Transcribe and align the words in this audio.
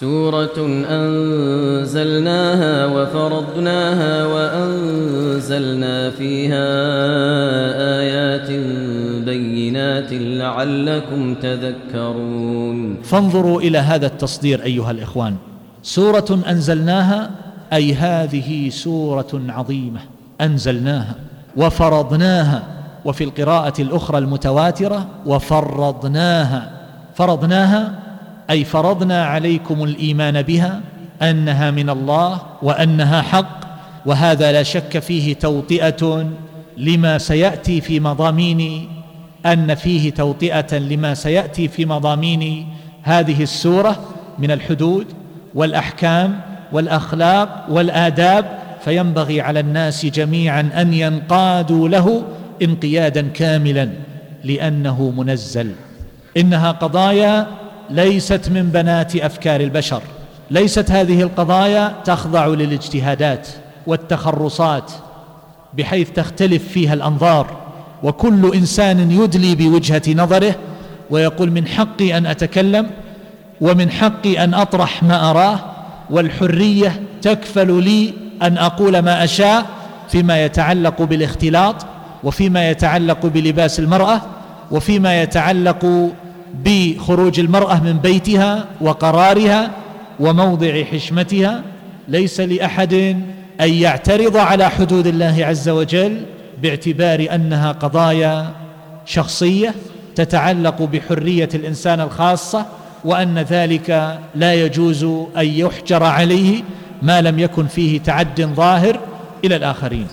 سورة 0.00 0.58
أنزلناها 0.90 2.86
وفرضناها 2.86 4.26
وأنزلنا 4.26 6.10
فيها 6.10 6.66
آيات 8.00 8.50
بينات 9.24 10.08
لعلكم 10.12 11.34
تذكرون. 11.34 13.02
فانظروا 13.02 13.60
إلى 13.60 13.78
هذا 13.78 14.06
التصدير 14.06 14.62
أيها 14.62 14.90
الإخوان. 14.90 15.36
سورة 15.82 16.40
أنزلناها 16.48 17.30
أي 17.72 17.94
هذه 17.94 18.68
سورة 18.68 19.42
عظيمة. 19.48 20.00
أنزلناها 20.40 21.14
وفرضناها 21.56 22.62
وفي 23.04 23.24
القراءة 23.24 23.82
الأخرى 23.82 24.18
المتواترة 24.18 25.06
وفرضناها. 25.26 26.70
فرضناها 27.14 28.07
أي 28.50 28.64
فرضنا 28.64 29.24
عليكم 29.24 29.84
الإيمان 29.84 30.42
بها 30.42 30.80
أنها 31.22 31.70
من 31.70 31.90
الله 31.90 32.42
وأنها 32.62 33.22
حق 33.22 33.60
وهذا 34.06 34.52
لا 34.52 34.62
شك 34.62 34.98
فيه 34.98 35.34
توطئة 35.34 36.26
لما 36.76 37.18
سيأتي 37.18 37.80
في 37.80 38.00
مضامين 38.00 38.88
أن 39.46 39.74
فيه 39.74 40.10
توطئة 40.10 40.78
لما 40.78 41.14
سيأتي 41.14 41.68
في 41.68 41.86
مضامين 41.86 42.68
هذه 43.02 43.42
السورة 43.42 44.04
من 44.38 44.50
الحدود 44.50 45.06
والأحكام 45.54 46.40
والأخلاق 46.72 47.66
والآداب. 47.70 48.58
فينبغي 48.84 49.40
على 49.40 49.60
الناس 49.60 50.06
جميعا 50.06 50.70
أن 50.76 50.94
ينقادوا 50.94 51.88
له 51.88 52.22
انقيادا 52.62 53.28
كاملا 53.28 53.88
لأنه 54.44 55.12
منزل. 55.16 55.72
إنها 56.36 56.70
قضايا 56.70 57.46
ليست 57.90 58.48
من 58.48 58.62
بنات 58.62 59.16
أفكار 59.16 59.60
البشر. 59.60 60.02
ليست 60.50 60.90
هذه 60.90 61.22
القضايا 61.22 61.94
تخضع 62.04 62.46
للاجتهادات 62.46 63.48
والتخرصات 63.86 64.92
بحيث 65.74 66.10
تختلف 66.10 66.68
فيها 66.68 66.94
الأنظار. 66.94 67.68
وكل 68.02 68.54
إنسان 68.54 69.10
يدلي 69.10 69.54
بوجهة 69.54 70.02
نظره 70.14 70.54
ويقول 71.10 71.50
من 71.50 71.68
حقي 71.68 72.18
أن 72.18 72.26
أتكلم 72.26 72.90
ومن 73.60 73.90
حقي 73.90 74.44
أن 74.44 74.54
أطرح 74.54 75.02
ما 75.02 75.30
أراه 75.30 75.60
والحرية 76.10 77.02
تكفل 77.22 77.82
لي 77.82 78.14
أن 78.42 78.58
أقول 78.58 78.98
ما 78.98 79.24
أشاء 79.24 79.66
فيما 80.08 80.44
يتعلق 80.44 81.02
بالاختلاط 81.02 81.86
وفيما 82.24 82.70
يتعلق 82.70 83.26
بلباس 83.26 83.78
المرأة 83.78 84.20
وفيما 84.70 85.22
يتعلق 85.22 86.10
بخروج 86.64 87.40
المرأة 87.40 87.82
من 87.84 87.98
بيتها 87.98 88.64
وقرارها 88.80 89.70
وموضع 90.20 90.84
حشمتها 90.84 91.62
ليس 92.08 92.40
لأحد 92.40 92.92
أن 93.60 93.72
يعترض 93.72 94.36
على 94.36 94.70
حدود 94.70 95.06
الله 95.06 95.46
عز 95.46 95.68
وجل 95.68 96.22
باعتبار 96.62 97.28
أنها 97.34 97.72
قضايا 97.72 98.50
شخصية 99.06 99.74
تتعلق 100.14 100.82
بحرية 100.82 101.48
الإنسان 101.54 102.00
الخاصة 102.00 102.66
وأن 103.04 103.38
ذلك 103.38 104.18
لا 104.34 104.54
يجوز 104.54 105.04
أن 105.36 105.46
يحجر 105.46 106.02
عليه 106.02 106.62
ما 107.02 107.20
لم 107.20 107.38
يكن 107.38 107.66
فيه 107.66 108.00
تعد 108.00 108.40
ظاهر 108.40 109.00
إلى 109.44 109.56
الآخرين. 109.56 110.06